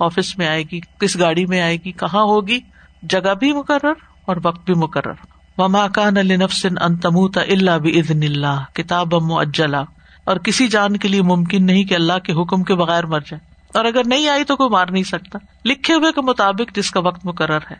[0.00, 2.60] آفس میں آئے گی، کس گاڑی میں آئے گی، کہاں ہوگی؟
[3.02, 3.92] جگہ بھی مقرر
[4.24, 5.12] اور وقت بھی مقرر۔
[5.58, 9.82] وما کان نفسن ان تموت اللہ بزن اللہ کتاب اجلا
[10.28, 13.38] اور کسی جان کے لیے ممکن نہیں کہ اللہ کے حکم کے بغیر مر جائے۔
[13.74, 17.00] اور اگر نہیں آئی تو کوئی مار نہیں سکتا۔ لکھے ہوئے کے مطابق جس کا
[17.00, 17.76] وقت مقرر ہے۔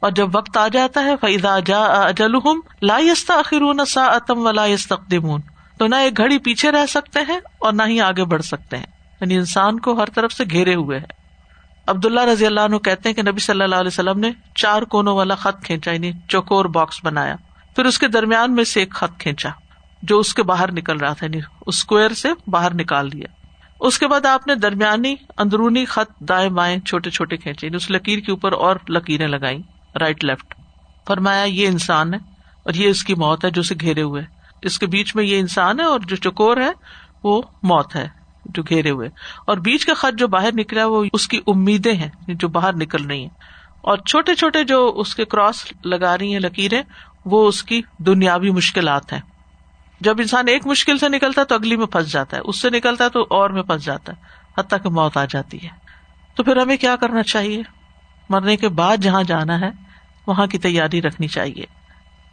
[0.00, 4.48] اور جب وقت آ جاتا ہے فیدا جا اجلحم لا اخرون سا اتم
[5.22, 5.38] و
[5.78, 8.86] تو نہ ایک گھڑی پیچھے رہ سکتے ہیں اور نہ ہی آگے بڑھ سکتے ہیں۔
[9.20, 11.04] یعنی انسان کو ہر طرف سے گھیرے ہوئے ہے۔
[11.86, 14.82] عبد اللہ رضی اللہ عنہ کہتے ہیں کہ نبی صلی اللہ علیہ وسلم نے چار
[14.82, 17.34] کونوں والا خط کھینچا یعنی چوکور باکس بنایا۔
[17.76, 19.48] پھر اس کے درمیان میں سے ایک خط کھینچا۔
[20.02, 23.26] جو اس کے باہر نکل رہا تھا یعنی اسکوئر سے باہر نکال دیا۔
[23.80, 27.90] اس کے بعد آپ نے درمیانی اندرونی خط دائیں بائیں چھوٹے چھوٹے کھینچے یعنی اس
[27.90, 29.62] لکیر کے اوپر اور لکیریں لگائی
[30.00, 30.54] رائٹ لیفٹ
[31.08, 32.18] فرمایا، یہ انسان ہے
[32.62, 34.22] اور یہ اس کی موت ہے جو اسے گھیرے ہوئے۔
[34.62, 36.70] اس کے بیچ میں یہ انسان ہے اور جو چکور ہے،
[37.24, 38.08] وہ موت ہے،
[38.44, 39.08] جو گھیرے ہوئے۔
[39.46, 42.72] اور بیچ کا خط جو باہر نکلا وہ اس کی امیدیں ہیں یعنی جو باہر
[42.76, 43.28] نکل رہی ہیں۔
[43.80, 46.82] اور چھوٹے چھوٹے جو اس کے کراس لگا رہی ہیں لکیریں،
[47.24, 49.20] وہ اس کی دنیاوی مشکلات ہیں۔
[50.00, 52.70] جب انسان ایک مشکل سے نکلتا ہے تو اگلی میں پھنس جاتا ہے، اس سے
[52.70, 54.22] نکلتا ہے تو اور میں پھنس جاتا ہے،
[54.60, 55.68] حتیٰ کہ موت آ جاتی ہے۔
[56.34, 57.62] تو پھر ہمیں کیا کرنا چاہیے؟
[58.28, 59.70] مرنے کے بعد جہاں جانا ہے،
[60.26, 61.64] وہاں کی تیاری رکھنی چاہیے۔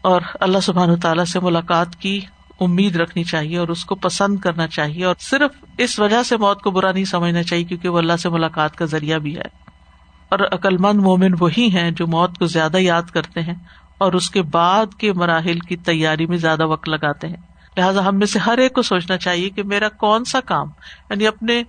[0.01, 2.19] اور اللہ سبحان تعالیٰ سے ملاقات کی
[2.60, 6.62] امید رکھنی چاہیے اور اس کو پسند کرنا چاہیے۔ اور صرف اس وجہ سے موت
[6.62, 9.65] کو برا نہیں سمجھنا چاہیے کیونکہ وہ اللہ سے ملاقات کا ذریعہ بھی ہے۔
[10.30, 13.54] اور عقل مند مومن وہی ہیں جو موت کو زیادہ یاد کرتے ہیں
[13.97, 18.17] اور اس کے بعد کے مراحل کی تیاری میں زیادہ وقت لگاتے ہیں۔ لہٰذا ہم
[18.19, 20.67] میں سے ہر ایک کو سوچنا چاہیے کہ میرا کون سا کام
[21.09, 21.61] یعنی اپنے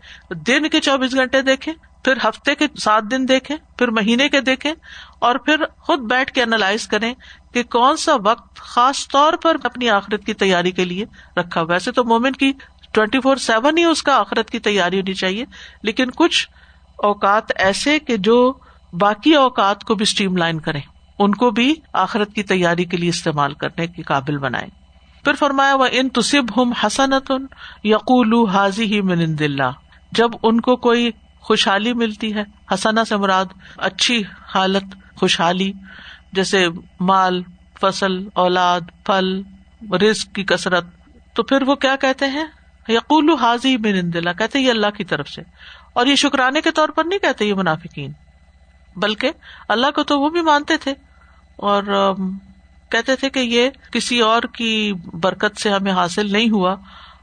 [0.46, 1.72] دن کے چوبیس گھنٹے دیکھے
[2.04, 4.72] پھر ہفتے کے سات دن دیکھیں، پھر مہینے کے دیکھیں،
[5.18, 7.12] اور پھر خود بیٹھ کے انالائز کریں
[7.54, 11.04] کہ کون سا وقت خاص طور پر اپنی آخرت کی تیاری کے لیے
[11.36, 12.52] رکھا ویسے تو مومن کی
[12.92, 15.44] ٹوینٹی فور سیون ہی اس کا آخرت کی تیاری ہونی چاہیے،
[15.82, 16.48] لیکن کچھ
[16.98, 18.38] اوقات ایسے کہ جو
[18.92, 20.80] باقی اوقات کو بھی اسٹریم لائن کریں،
[21.18, 24.68] ان کو بھی آخرت کی تیاری کے لیے استعمال کرنے کے قابل بنائے
[25.26, 27.32] پھر فرمایا وہ ان تصب ہم حسنت
[27.84, 29.70] یقول حاضی ہی من دلہ
[30.12, 31.10] جب ان کو کوئی
[31.40, 32.42] خوشحالی ملتی ہے
[32.74, 33.44] حسنا سے مراد
[33.76, 34.22] اچھی
[34.54, 34.84] حالت،
[35.16, 35.72] خوشحالی،
[36.32, 36.66] جیسے
[37.00, 37.42] مال،
[37.80, 39.42] فصل، اولاد، پھل،
[39.92, 40.84] رزق کی کثرت،
[41.34, 42.44] تو پھر وہ کیا کہتے ہیں؟
[42.88, 45.42] یقول حاضی بن دلہ کہتے یہ اللہ کی طرف سے۔
[45.92, 48.12] اور یہ شکرانے کے طور پر نہیں کہتے، یہ منافقین۔
[48.96, 49.30] بلکہ
[49.68, 50.94] اللہ کو تو وہ بھی مانتے تھے۔
[51.56, 52.12] اور
[52.90, 56.76] کہتے تھے کہ یہ کسی اور کی برکت سے ہمیں حاصل نہیں ہوا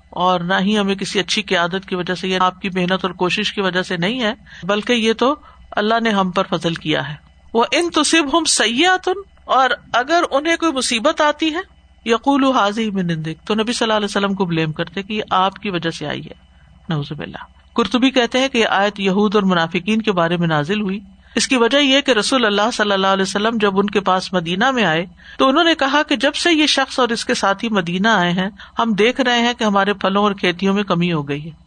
[0.09, 3.09] اور نہ ہی ہمیں کسی اچھی قیادت کی وجہ سے یا آپ کی محنت اور
[3.09, 5.35] کوشش کی وجہ سے نہیں ہے، بلکہ یہ تو
[5.71, 7.15] اللہ نے ہم پر فضل کیا ہے۔
[7.53, 9.09] وہ ان تصب ہم سیاحت
[9.45, 11.59] اور اگر انہیں کوئی مصیبت آتی ہے
[12.05, 15.21] یقول حاضی میں نندک تو نبی صلی اللہ علیہ وسلم کو بلیم کرتے کہ یہ
[15.29, 16.33] آپ کی وجہ سے آئی ہے۔
[16.89, 17.43] نوزب اللہ
[17.75, 20.99] کرتبی کہتے ہیں کہ یہ آیت یہود اور منافقین کے بارے میں نازل ہوئی۔
[21.35, 24.33] اس کی وجہ یہ کہ رسول اللہ صلی اللہ علیہ وسلم جب ان کے پاس
[24.33, 25.05] مدینہ میں آئے
[25.37, 28.31] تو انہوں نے کہا کہ جب سے یہ شخص اور اس کے ساتھی مدینہ آئے
[28.31, 31.63] ہیں، ہم دیکھ رہے ہیں کہ ہمارے پھلوں اور کھیتیوں میں کمی ہو گئی ہے۔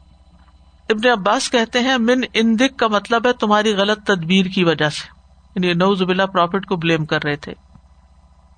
[0.90, 5.08] ابن عباس کہتے ہیں، من اندک کا مطلب ہے تمہاری غلط تدبیر کی وجہ سے۔
[5.56, 7.52] یعنی نوز بلا پروفٹ کو بلیم کر رہے تھے۔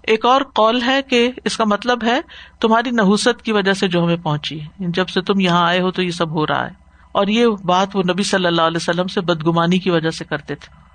[0.02, 2.20] ایک اور کال ہے کہ اس کا مطلب ہے،
[2.60, 5.80] تمہاری نحوست کی وجہ سے جو ہمیں پہنچی ہے۔ یعنی جب سے تم یہاں آئے
[5.80, 6.70] ہو تو یہ سب ہو رہا ہے۔
[7.12, 10.54] اور یہ بات وہ نبی صلی اللہ علیہ وسلم سے بدگمانی کی وجہ سے کرتے
[10.54, 10.87] تھے۔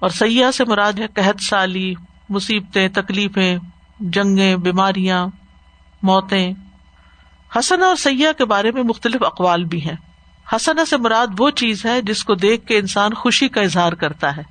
[0.00, 1.94] اور سیاح سے مراد ہے قحط سالی،
[2.28, 3.58] مصیبتیں، تکلیفیں،
[4.00, 5.26] جنگیں، بیماریاں،
[6.02, 6.52] موتیں۔
[7.56, 9.96] حسنا اور سیاح کے بارے میں مختلف اقوال بھی ہیں۔
[10.56, 14.36] حسنا سے مراد وہ چیز ہے جس کو دیکھ کے انسان خوشی کا اظہار کرتا
[14.36, 14.42] ہے۔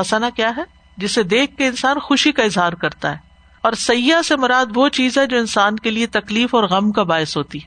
[0.00, 0.62] حسنا کیا ہے؟
[0.96, 3.16] جسے دیکھ کے انسان خوشی کا اظہار کرتا ہے۔
[3.62, 7.02] اور سیاح سے مراد وہ چیز ہے جو انسان کے لیے تکلیف اور غم کا
[7.02, 7.58] باعث ہوتی۔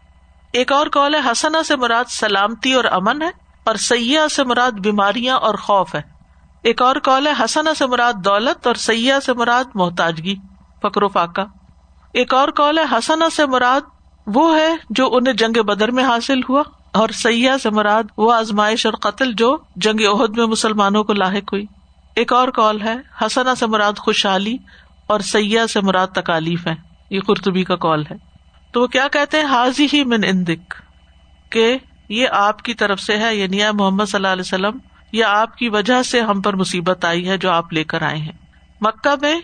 [0.54, 3.30] ایک اور کال ہے حسنا سے مراد سلامتی اور امن ہے
[3.64, 6.21] اور سیاح سے مراد بیماریاں اور خوف ہے۔
[6.64, 10.36] ایک اور کال ہے حسنا سے مراد دولت اور سیاح سے مراد محتاجگی
[10.82, 11.42] فکر و فاقہ۔
[12.14, 13.82] ایک اور کال ہے حسنا سے مراد
[14.28, 18.86] وہ ہے جو انہیں جنگ بدر میں حاصل ہوا اور سیاح سے مراد وہ آزمائش
[18.86, 21.66] اور قتل جو جنگ عہد میں مسلمانوں کو لاحق ہوئی۔
[22.16, 24.58] ایک اور کال ہے حسنا سے مراد خوشحالی
[25.08, 26.76] اور سیاح سے مراد تکالیف ہے
[27.10, 28.16] یہ قرطبی کا کال ہے۔
[28.72, 30.74] تو وہ کیا کہتے ہیں؟ حاضی ہی من اندک
[31.50, 31.78] کہ
[32.10, 34.78] یہ آپ کی طرف سے ہے یعنی محمد صلی اللہ علیہ وسلم
[35.12, 38.18] یا آپ کی وجہ سے ہم پر مصیبت آئی ہے جو آپ لے کر آئے
[38.18, 38.32] ہیں۔
[38.82, 39.40] مکہ میں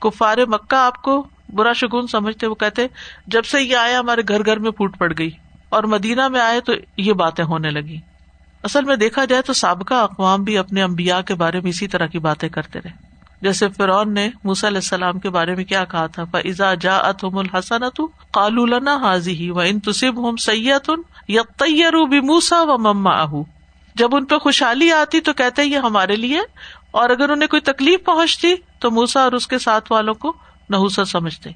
[0.00, 2.86] کفار مکہ آپ کو برا شگون سمجھتے، وہ کہتے،
[3.26, 5.30] جب سے یہ آیا ہمارے گھر گھر میں پھوٹ پڑ گئی
[5.68, 7.96] اور مدینہ میں آئے تو یہ باتیں ہونے لگی۔
[8.62, 12.06] اصل میں دیکھا جائے تو سابقہ اقوام بھی اپنے امبیا کے بارے میں اسی طرح
[12.06, 13.10] کی باتیں کرتے رہے۔
[13.42, 17.38] جیسے فرعون نے موسی علیہ السلام کے بارے میں کیا کہا تھا فضا جا اتم
[17.38, 17.82] الحسن
[18.30, 20.90] کالو لنا حاضی ہی و ان تصب ہم سید
[21.28, 21.42] یا
[24.00, 26.40] جب ان پہ خوشحالی آتی تو کہتے یہ ہمارے لیے
[26.90, 30.32] اور اگر انہیں کوئی تکلیف پہنچتی تو موسا اور اس کے ساتھ والوں کو
[30.70, 31.50] نحوست سمجھتے۔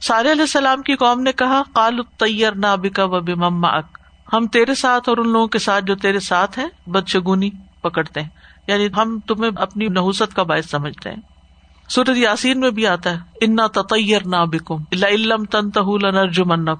[0.00, 3.98] سارے علیہ السلام کی قوم نے کہا کال تیر نہ بکا و بما اک
[4.32, 7.50] ہم تیرے ساتھ اور ان لوگوں کے ساتھ جو تیرے ساتھ ہیں، بدشگونی
[7.82, 8.28] پکڑتے ہیں۔
[8.66, 11.16] یعنی ہم تمہیں اپنی نحوست کا باعث سمجھتے ہیں۔
[11.88, 16.28] سورت یاسین میں بھی آتا ہے، انا تطیر نہ بکم علم تن تہل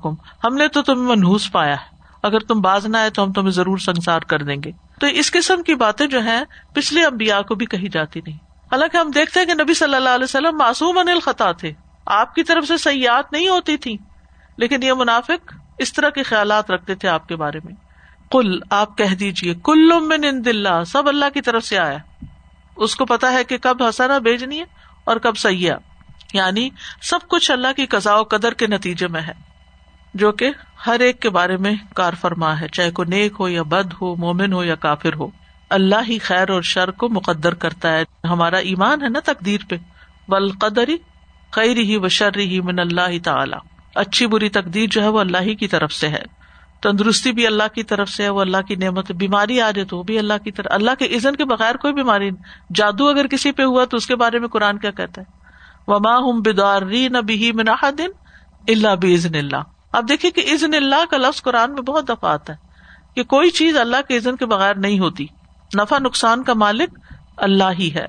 [0.03, 3.33] کم ہم نے تو تمہیں منحوس پایا ہے۔ اگر تم باز نہ آئے تو ہم
[3.33, 7.43] تمہیں ضرور سنسار کر دیں گے۔ تو اس قسم کی باتیں جو ہیں، پچھلے امبیا
[7.43, 8.37] کو بھی کہی جاتی نہیں۔
[8.73, 11.73] حالانکہ ہم دیکھتے ہیں کہ نبی صلی اللہ علیہ وسلم معصوم انل خطا تھے۔
[12.07, 13.97] آپ کی طرف سے سیاحت نہیں ہوتی تھی۔
[14.57, 17.73] لیکن یہ منافق اس طرح کے خیالات رکھتے تھے آپ کے بارے میں۔
[18.31, 21.99] کل آپ کہہ دیجیے کل من دلہ سب اللہ کی طرف سے آیا۔
[22.77, 24.65] اس کو پتا ہے کہ کب ہسانا بھیجنی ہے
[25.05, 25.77] اور کب سیاح۔
[26.33, 26.71] یعنی
[27.03, 29.48] سب کچھ اللہ کی قزا و قدر کے نتیجے میں ہے۔
[30.15, 30.51] جو کہ
[30.87, 34.17] ہر ایک کے بارے میں کار فرما ہے، چاہے کوئی نیک ہو یا بد ہو،
[34.17, 35.27] مومن ہو یا کافر ہو۔
[35.71, 39.77] اللہ ہی خیر اور شر کو مقدر کرتا ہے۔ ہمارا ایمان ہے نا تقدیر پہ۔
[40.29, 40.97] بل قدری
[41.51, 43.57] خیر ہی و شر ہی من اللہ تعالی۔
[43.95, 46.23] اچھی بری تقدیر جو ہے وہ اللہ ہی کی طرف سے ہے۔
[46.83, 49.99] تندرستی بھی اللہ کی طرف سے ہے، وہ اللہ کی نعمت، بیماری آ جائے تو
[49.99, 52.43] وہ بھی اللہ کی طرف۔ اللہ کے عزن کے بغیر کوئی بیماری نہیں۔
[52.75, 55.27] جادو اگر کسی پہ ہوا تو اس کے بارے میں قرآن کیا کہتا ہے۔
[55.87, 58.11] وما ہوں بدار نہ بھی مناح دن
[58.69, 62.53] اللہ بزن اللہ۔ اب دیکھیے کہ عزن اللہ کا لفظ قرآن میں بہت دفعہ آتا
[62.53, 62.59] ہے
[63.15, 65.27] کہ کوئی چیز اللہ کے عزن کے بغیر نہیں ہوتی۔
[65.79, 66.99] نفع نقصان کا مالک
[67.37, 68.07] اللہ ہی ہے۔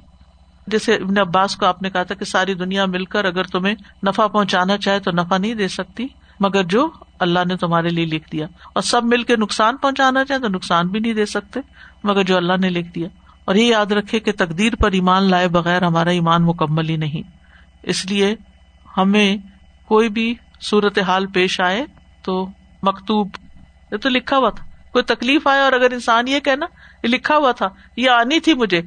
[0.68, 3.76] جیسے ابن عباس کو آپ نے کہا تھا کہ ساری دنیا مل کر اگر تمہیں
[4.08, 6.08] نفع پہنچانا چاہے تو نفع نہیں دے سکتی،
[6.40, 6.90] مگر جو
[7.20, 10.88] اللہ نے تمہارے لیے لکھ دیا۔ اور سب مل کے نقصان پہنچانا چاہے تو نقصان
[10.88, 11.60] بھی نہیں دے سکتے،
[12.04, 13.08] مگر جو اللہ نے لکھ دیا۔
[13.46, 17.22] اور یہ یاد رکھے کہ تقدیر پر ایمان لائے بغیر ہمارا ایمان مکمل ہی نہیں۔
[17.84, 18.36] اس لیے
[18.98, 19.38] ہمیں
[19.88, 21.86] کوئی بھی صورت حال پیش آئے
[22.22, 22.48] تو
[22.84, 23.30] مکتوب،
[23.92, 26.66] یہ تو لکھا ہوا تھا۔ کوئی تکلیف آئے اور اگر انسان یہ کہنا
[27.04, 28.82] یہ لکھا ہوا تھا، یہ آنی تھی مجھے،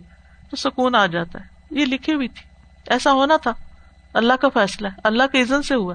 [0.50, 2.42] تو سکون آ جاتا ہے۔ یہ لکھی ہوئی تھی۔
[2.86, 3.52] ایسا ہونا تھا۔
[4.14, 5.94] اللہ کا فیصلہ ہے۔ اللہ کے عزت سے ہوا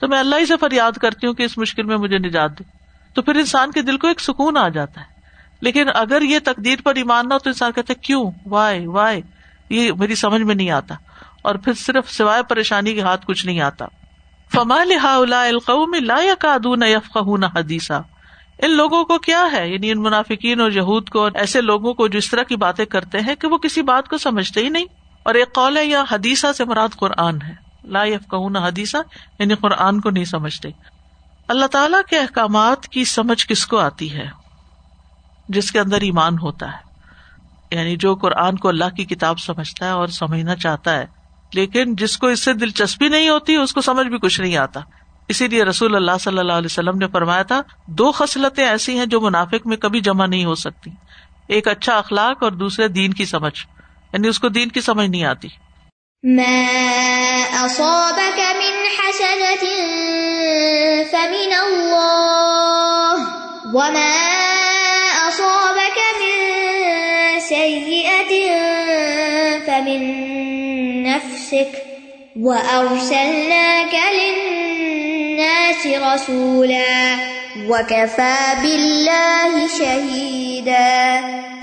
[0.00, 2.64] تو میں اللہ ہی سے فریاد کرتی ہوں کہ اس مشکل میں مجھے نجات دے۔
[3.14, 5.06] تو پھر انسان کے دل کو ایک سکون آ جاتا ہے۔
[5.60, 9.20] لیکن اگر یہ تقدیر پر ایمان نہ ہو تو انسان کہتا ہے، کیوں؟ وائے وائے
[9.70, 10.94] یہ میری سمجھ میں نہیں آتا۔
[11.42, 13.84] اور پھر صرف سوائے پریشانی کے ہاتھ کچھ نہیں آتا۔
[14.54, 14.76] فما
[15.30, 18.00] القوم لا يكادون يفقهون حدیثا
[18.58, 22.08] ان لوگوں کو کیا ہے؟ یعنی ان منافقین اور یہود کو اور ایسے لوگوں کو
[22.08, 24.84] جو اس طرح کی باتیں کرتے ہیں کہ وہ کسی بات کو سمجھتے ہی نہیں۔
[25.22, 27.54] اور ایک قول ہے، یا حدیثہ سے مراد قرآن ہے۔
[27.84, 28.96] لا يفقهون حدیثہ
[29.38, 30.68] یعنی قرآن کو نہیں سمجھتے۔
[31.48, 34.26] اللہ تعالی کے احکامات کی سمجھ کس کو آتی ہے؟
[35.48, 36.86] جس کے اندر ایمان ہوتا ہے۔
[37.76, 41.15] یعنی جو قرآن کو اللہ کی کتاب سمجھتا ہے اور سمجھنا چاہتا ہے
[41.54, 44.80] لیکن جس کو اس سے دلچسپی نہیں ہوتی، اس کو سمجھ بھی کچھ نہیں آتا۔
[45.28, 49.06] اسی لیے رسول اللہ صلی اللہ علیہ وسلم نے فرمایا تھا، دو خصلتیں ایسی ہیں
[49.06, 50.90] جو منافق میں کبھی جمع نہیں ہو سکتی۔
[51.48, 53.66] ایک اچھا اخلاق اور دوسرے دین کی سمجھ
[54.12, 55.48] یعنی اس کو دین کی سمجھ نہیں آتی۔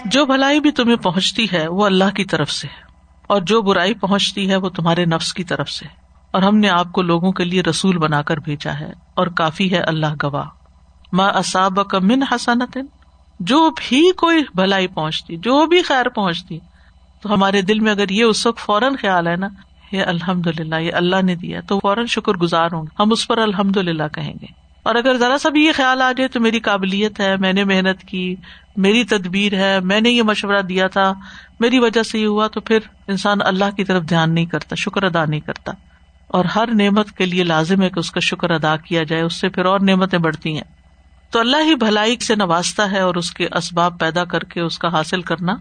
[0.05, 2.67] جو بھلائی بھی تمہیں پہنچتی ہے وہ اللہ کی طرف سے
[3.27, 5.85] اور جو برائی پہنچتی ہے وہ تمہارے نفس کی طرف سے
[6.31, 9.71] اور ہم نے آپ کو لوگوں کے لیے رسول بنا کر بھیجا ہے، اور کافی
[9.71, 10.45] ہے اللہ گواہ۔
[11.13, 12.77] ماں اصاب کا من حسنت
[13.39, 16.59] جو بھی کوئی بھلائی پہنچتی، جو بھی خیر پہنچتی،
[17.21, 19.47] تو ہمارے دل میں اگر یہ اس وقت فوراً خیال ہے نا
[19.93, 23.27] یہ الحمد للہ یہ اللہ نے دیا تو فوراً شکر گزار ہوں گے۔ ہم اس
[23.27, 24.45] پر الحمد للہ کہیں گے۔
[24.83, 27.63] اور اگر ذرا سا بھی یہ خیال آ جائے تو میری قابلیت ہے، میں نے
[27.63, 28.35] محنت کی،
[28.77, 31.13] میری تدبیر ہے، میں نے یہ مشورہ دیا تھا۔
[31.59, 35.03] میری وجہ سے یہ ہوا تو پھر انسان اللہ کی طرف دھیان نہیں کرتا، شکر
[35.03, 35.71] ادا نہیں کرتا۔
[36.27, 39.33] اور ہر نعمت کے لیے لازم ہے کہ اس کا شکر ادا کیا جائے، اس
[39.33, 40.63] سے پھر اور نعمتیں بڑھتی ہیں۔
[41.31, 44.79] تو اللہ ہی بھلائی سے نوازتا ہے اور اس کے اسباب پیدا کر کے اس
[44.79, 45.55] کا حاصل کرنا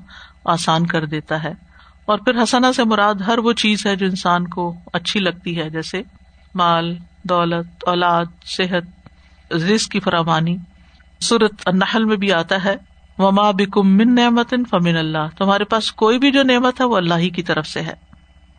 [0.45, 1.72] آسان کر دیتا ہے۔
[2.05, 5.71] اور پھر حسنا سے مراد ہر وہ چیز ہے جو انسان کو اچھی لگتی ہے،
[5.71, 6.03] جیسے
[6.55, 8.85] مال، دولت، اولاد، صحت،
[9.53, 10.57] رزق کی فراوانی۔
[11.21, 12.77] صورت النحل میں بھی آتا ہے،
[13.19, 17.15] وما بکم من نعمت فمن اللہ تمہارے پاس کوئی بھی جو نعمت ہے، وہ اللہ
[17.15, 17.95] ہی کی طرف سے ہے۔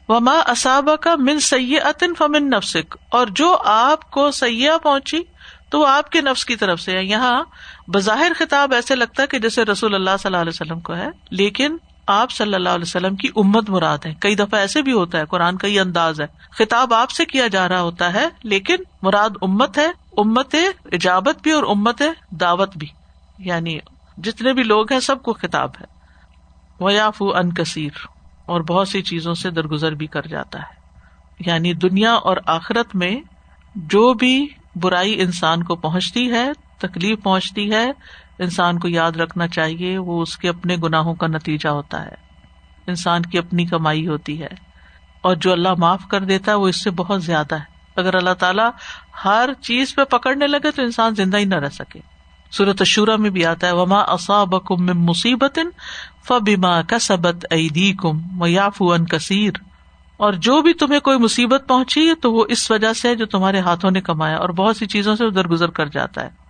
[0.10, 5.22] وما اصاب کا من سید فمن نفسک اور جو آپ کو سیاح پہنچی،
[5.70, 7.44] تو وہ آپ کے نفس کی طرف سے ہے۔ یہاں
[7.88, 11.08] بظاہر خطاب ایسے لگتا ہے کہ جیسے رسول اللہ صلی اللہ علیہ وسلم کو ہے،
[11.32, 11.78] لیکن
[12.08, 15.26] آپ صلی اللہ علیہ وسلم کی امت مراد ہے کئی دفعہ ایسے بھی ہوتا ہے،
[15.26, 19.30] قرآن کا یہ انداز ہے۔ خطاب آپ سے کیا جا رہا ہوتا ہے، لیکن مراد
[19.42, 19.88] امت ہے،
[20.18, 20.56] امت
[20.92, 22.88] اجابت بھی اور امت دعوت بھی۔
[23.40, 23.80] یعنی
[24.18, 25.86] جتنے بھی لوگ ہیں، سب کو خطاب ہے۔
[26.80, 27.90] ویاف ان کثیر
[28.46, 30.84] اور بہت سی چیزوں سے درگزر بھی کر جاتا ہے۔
[31.46, 33.16] یعنی دنیا اور آخرت میں
[33.76, 37.92] جو بھی برائی انسان کو پہنچتی ہے، تکلیف پہنچتی ہے
[38.40, 42.24] انسان کو یاد رکھنا چاہیے، وہ اس کے اپنے گناہوں کا نتیجہ ہوتا ہے۔
[42.88, 44.74] انسان کی اپنی کمائی ہوتی ہے۔
[45.22, 48.34] اور جو اللہ معاف کر دیتا ہے، وہ اس سے بہت زیادہ ہے۔ اگر اللہ
[48.34, 48.70] تعالیٰ
[49.26, 52.00] ہر چیز پہ پکڑنے لگے تو انسان زندہ ہی نہ رہ سکے۔
[52.52, 55.60] صورت شورا میں بھی آتا ہے، وما اصاب کم مصیبت
[56.28, 59.52] فبیما کسبت ایدی کم و یاف ان کثیر
[60.18, 63.92] اور جو بھی تمہیں کوئی مصیبت پہنچی، تو وہ اس وجہ سے جو تمہارے ہاتھوں
[63.92, 66.43] نے کمایا۔ اور بہت سی چیزوں سے ادھر گزر کر جاتا ہے۔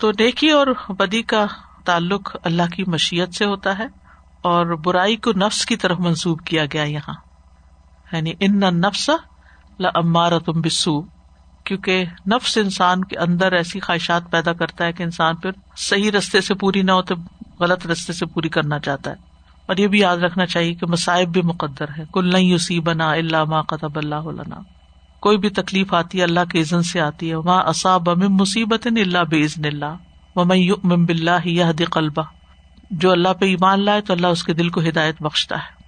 [0.00, 1.46] تو نیکی اور بدی کا
[1.84, 3.86] تعلق اللہ کی مشیت سے ہوتا ہے
[4.42, 7.14] اور برائی کو نفس کی طرف منسوب کیا گیا یہاں۔
[8.12, 9.10] یعنی ان نفس
[9.80, 11.02] لمارا تم بسو
[11.64, 16.40] کیونکہ نفس انسان کے اندر ایسی خواہشات پیدا کرتا ہے کہ انسان پھر صحیح رستے
[16.40, 17.14] سے پوری نہ ہو تو
[17.60, 19.16] غلط رستے سے پوری کرنا چاہتا ہے۔
[19.66, 23.12] اور یہ بھی یاد رکھنا چاہیے کہ مصائب بھی مقدر ہے۔ کل نہیں اسی بنا
[23.12, 24.79] اللہ ما قطب اللہ علنا
[25.20, 29.18] کوئی بھی تکلیف آتی ہے، اللہ کے عزن سے آتی ہے۔ وہاں اصاب مصیبت اللہ
[29.18, 29.96] بے عزن اللہ
[30.36, 30.44] و
[30.96, 32.22] بلّہ یہ قلبہ
[32.90, 35.82] جو اللہ پہ ایمان لائے تو اللہ اس کے دل کو ہدایت بخشتا ہے۔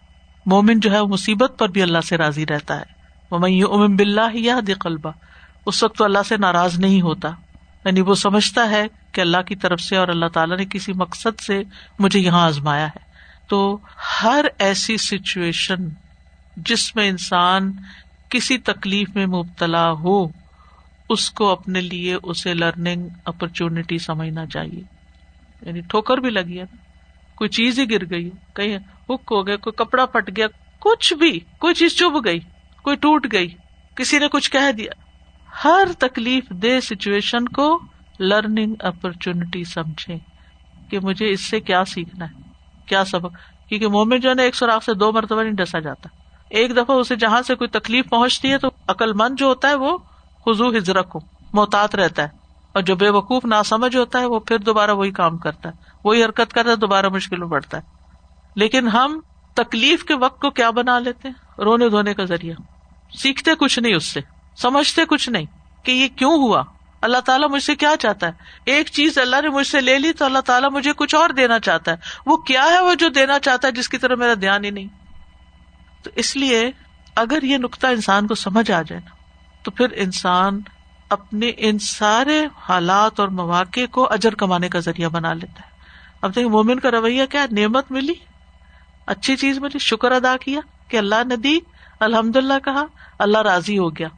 [0.46, 2.84] مومن جو ہے، وہ مصیبت پر بھی اللہ سے راضی رہتا ہے۔
[3.30, 3.36] وہ
[3.74, 5.10] امن بلّہ یہ قلبہ
[5.66, 7.28] اس وقت تو اللہ سے ناراض نہیں ہوتا۔
[7.84, 11.40] یعنی وہ سمجھتا ہے کہ اللہ کی طرف سے اور اللہ تعالیٰ نے کسی مقصد
[11.40, 11.62] سے
[11.98, 12.98] مجھے یہاں آزمایا ہے۔
[13.48, 13.78] تو
[14.22, 15.88] ہر ایسی سچویشن
[16.56, 17.72] جس میں انسان
[18.32, 20.26] کسی تکلیف میں مبتلا ہو،
[21.08, 24.82] اس کو اپنے لیے اسے لرننگ اپرچونٹی سمجھنا چاہیے۔
[25.62, 26.64] یعنی ٹھوکر بھی لگی ہے
[27.34, 30.46] کوئی چیز ہی گر گئی کہیں ہک ہو گیا، کوئی کپڑا پٹ گیا،
[30.78, 32.38] کچھ بھی، کوئی چیز چب گئی،
[32.82, 33.48] کوئی ٹوٹ گئی،
[33.94, 34.90] کسی نے کچھ کہہ دیا۔
[35.64, 37.80] ہر تکلیف دہ سچویشن کو
[38.20, 40.16] لرننگ اپرچونٹی سمجھے
[40.90, 42.40] کہ مجھے اس سے کیا سیکھنا ہے،
[42.86, 43.34] کیا سبق۔
[43.68, 46.21] کیونکہ مومن جو ہے نا، ایک سوراخ سے دو مرتبہ نہیں ڈسا جاتا۔
[46.52, 49.74] ایک دفعہ اسے جہاں سے کوئی تکلیف پہنچتی ہے تو عقل مند جو ہوتا ہے
[49.74, 49.98] وہ
[50.46, 51.20] خزو ہجرک ہو
[51.52, 52.28] محتاط رہتا ہے۔
[52.72, 55.74] اور جو بے وقوف نہ سمجھ ہوتا ہے وہ پھر دوبارہ وہی کام کرتا ہے۔
[56.04, 57.82] وہی حرکت کرتا ہے، دوبارہ مشکل میں پڑتا ہے۔
[58.56, 59.20] لیکن ہم
[59.54, 62.54] تکلیف کے وقت کو کیا بنا لیتے ہیں؟ رونے دھونے کا ذریعہ۔
[63.16, 64.20] سیکھتے کچھ نہیں اس سے،
[64.56, 65.46] سمجھتے کچھ نہیں
[65.82, 66.62] کہ یہ کیوں ہوا۔
[67.02, 68.32] اللہ تعالیٰ مجھ سے کیا چاہتا ہے؟
[68.64, 71.60] ایک چیز اللہ نے مجھ سے لے لی تو اللہ تعالیٰ مجھے کچھ اور دینا
[71.60, 74.64] چاہتا ہے۔ وہ کیا ہے وہ جو دینا چاہتا ہے جس کی طرح میرا دھیان
[74.64, 75.01] ہی نہیں؟
[76.02, 76.70] تو اس لیے
[77.16, 79.10] اگر یہ نقطہ انسان کو سمجھ آ جائے نا،
[79.62, 80.60] تو پھر انسان
[81.08, 85.72] اپنے ان سارے حالات اور مواقع کو اجر کمانے کا ذریعہ بنا لیتا ہے۔
[86.22, 88.12] اب دیکھ مومن کا رویہ کیا؟ نعمت ملی،
[89.06, 91.58] اچھی چیز ملی، شکر ادا کیا کہ اللہ نے دی
[92.00, 92.84] الحمد اللہ کہا،
[93.18, 94.08] اللہ راضی ہو گیا۔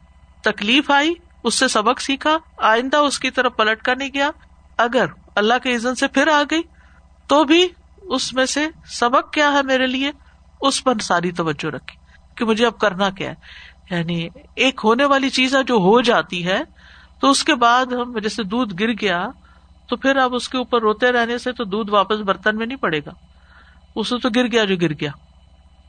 [0.43, 4.31] تکلیف آئی، اس سے سبق سیکھا، آئندہ اس کی طرف پلٹ کر نہیں گیا۔
[4.77, 6.63] اگر اللہ کے عزت سے پھر آ گئی،
[7.27, 7.69] تو بھی
[8.03, 10.11] اس میں سے سبق کیا ہے میرے لیے؟
[10.61, 11.97] اس پر ساری توجہ رکھی
[12.35, 13.35] کہ مجھے اب کرنا کیا ہے۔
[13.91, 16.61] یعنی ایک ہونے والی چیز ہے جو ہو جاتی ہے،
[17.21, 19.29] تو اس کے بعد ہم جیسے دودھ گر گیا،
[19.89, 22.79] تو پھر اب اس کے اوپر روتے رہنے سے تو دودھ واپس برتن میں نہیں
[22.79, 23.11] پڑے گا۔
[23.97, 25.11] اس تو گر گیا جو گر گیا۔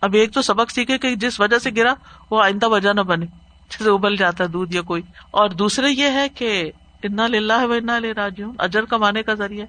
[0.01, 1.93] اب ایک تو سبق سیکھے کہ جس وجہ سے گرا،
[2.32, 3.25] وہ آئندہ وجہ نہ بنے۔
[3.69, 5.01] جیسے ابل جاتا ہے دودھ یا کوئی۔
[5.32, 6.71] اور دوسرے یہ ہے کہ
[7.04, 9.65] انا للہ و انا لے راج اجر کمانے کا ذریعہ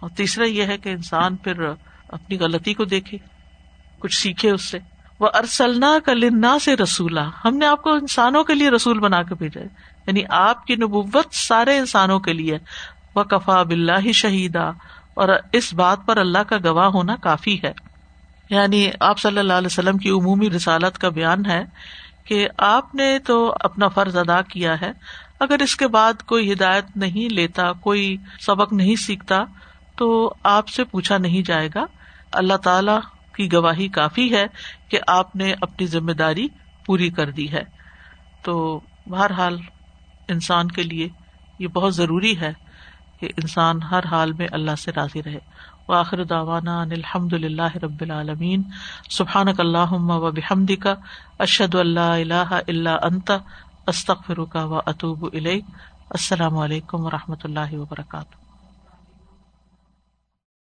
[0.00, 1.54] اور تیسرا یہ ہے کہ انسان پھر
[2.08, 3.18] اپنی غلطی کو دیکھے۔
[4.02, 4.78] کچھ سیکھے اس سے۔
[5.20, 9.22] وہ ارسلنا کا لنا سے رسولا۔ ہم نے آپ کو انسانوں کے لیے رسول بنا
[9.22, 9.60] کے بھیجا
[10.06, 12.58] یعنی آپ کی نبوت سارے انسانوں کے لیے
[13.14, 14.70] وہ کفا بلّہ شہیدا
[15.14, 17.72] اور اس بات پر اللہ کا گواہ ہونا کافی ہے۔
[18.50, 21.64] یعنی آپ صلی اللہ علیہ وسلم کی عمومی رسالت کا بیان ہے
[22.24, 24.92] کہ آپ نے تو اپنا فرض ادا کیا ہے۔
[25.40, 29.40] اگر اس کے بعد کوئی ہدایت نہیں لیتا، کوئی سبق نہیں سیکھتا،
[29.96, 31.84] تو آپ سے پوچھا نہیں جائے گا۔
[32.32, 32.92] اللہ تعالی
[33.34, 34.44] کی گواہی کافی ہے
[34.88, 36.48] کہ آپ نے اپنی ذمہ داری
[36.86, 37.62] پوری کر دی ہے۔
[38.42, 39.60] تو بہرحال
[40.28, 41.08] انسان کے لیے
[41.58, 42.52] یہ بہت ضروری ہے
[43.20, 45.38] کہ انسان ہر حال میں اللہ سے راضی رہے۔
[45.88, 48.62] وآخر داوانا الحمد اللہ رب العالمین۔
[49.10, 50.94] سبحان اللہ و بحمد کا
[51.38, 53.30] اشد اللہ اللہ اللہ انت
[53.86, 58.41] استخر کا و اطوب السلام علیکم و رحمۃ اللہ وبرکاتہ۔